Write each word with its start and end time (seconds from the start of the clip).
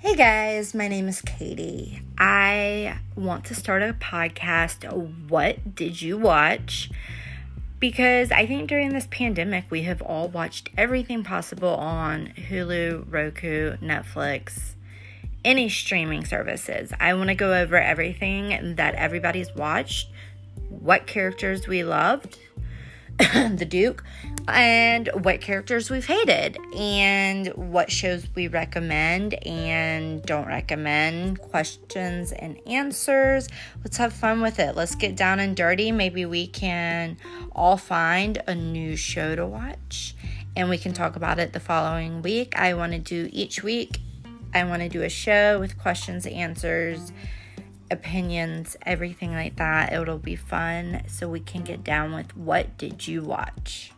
Hey 0.00 0.14
guys, 0.14 0.76
my 0.76 0.86
name 0.86 1.08
is 1.08 1.20
Katie. 1.22 2.00
I 2.16 3.00
want 3.16 3.46
to 3.46 3.54
start 3.56 3.82
a 3.82 3.94
podcast. 3.94 4.88
What 5.28 5.74
did 5.74 6.00
you 6.00 6.16
watch? 6.16 6.88
Because 7.80 8.30
I 8.30 8.46
think 8.46 8.68
during 8.68 8.90
this 8.90 9.08
pandemic, 9.10 9.64
we 9.70 9.82
have 9.82 10.00
all 10.00 10.28
watched 10.28 10.70
everything 10.76 11.24
possible 11.24 11.74
on 11.74 12.28
Hulu, 12.36 13.06
Roku, 13.10 13.76
Netflix, 13.78 14.74
any 15.44 15.68
streaming 15.68 16.24
services. 16.24 16.92
I 17.00 17.14
want 17.14 17.30
to 17.30 17.34
go 17.34 17.52
over 17.52 17.76
everything 17.76 18.76
that 18.76 18.94
everybody's 18.94 19.52
watched, 19.56 20.10
what 20.68 21.08
characters 21.08 21.66
we 21.66 21.82
loved, 21.82 22.38
the 23.56 23.66
Duke, 23.68 24.04
and 24.46 25.10
what 25.12 25.40
characters 25.40 25.90
we've 25.90 26.06
hated, 26.06 26.56
and 26.76 27.48
what 27.48 27.90
shows 27.90 28.26
we 28.34 28.48
recommend 28.48 29.34
and 29.46 30.22
don't 30.22 30.46
recommend, 30.46 31.40
questions 31.40 32.32
and 32.32 32.58
answers. 32.66 33.48
Let's 33.82 33.96
have 33.96 34.12
fun 34.12 34.40
with 34.40 34.58
it. 34.60 34.76
Let's 34.76 34.94
get 34.94 35.16
down 35.16 35.40
and 35.40 35.56
dirty. 35.56 35.90
Maybe 35.90 36.26
we 36.26 36.46
can 36.46 37.16
all 37.52 37.76
find 37.76 38.42
a 38.46 38.54
new 38.54 38.96
show 38.96 39.34
to 39.34 39.44
watch 39.44 40.14
and 40.58 40.68
we 40.68 40.76
can 40.76 40.92
talk 40.92 41.14
about 41.14 41.38
it 41.38 41.52
the 41.52 41.60
following 41.60 42.20
week. 42.20 42.52
I 42.56 42.74
want 42.74 42.92
to 42.92 42.98
do 42.98 43.28
each 43.32 43.62
week, 43.62 44.00
I 44.52 44.64
want 44.64 44.82
to 44.82 44.88
do 44.88 45.02
a 45.02 45.08
show 45.08 45.60
with 45.60 45.78
questions, 45.78 46.26
and 46.26 46.34
answers 46.34 47.12
opinions, 47.90 48.76
everything 48.84 49.32
like 49.32 49.56
that. 49.56 49.92
It'll 49.92 50.18
be 50.18 50.36
fun 50.36 51.02
so 51.06 51.28
we 51.28 51.40
can 51.40 51.62
get 51.62 51.84
down 51.84 52.14
with 52.14 52.36
what 52.36 52.78
did 52.78 53.06
you 53.06 53.22
watch? 53.22 53.92